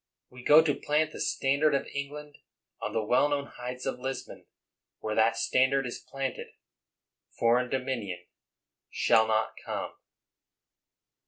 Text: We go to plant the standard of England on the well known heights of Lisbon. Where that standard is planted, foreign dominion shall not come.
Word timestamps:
We 0.31 0.41
go 0.43 0.63
to 0.63 0.73
plant 0.73 1.11
the 1.11 1.19
standard 1.21 1.75
of 1.75 1.85
England 1.93 2.39
on 2.81 2.93
the 2.93 3.03
well 3.03 3.29
known 3.29 3.45
heights 3.45 3.85
of 3.85 3.99
Lisbon. 3.99 4.47
Where 4.99 5.13
that 5.13 5.37
standard 5.37 5.85
is 5.85 5.99
planted, 5.99 6.47
foreign 7.37 7.69
dominion 7.69 8.25
shall 8.89 9.27
not 9.27 9.51
come. 9.63 9.93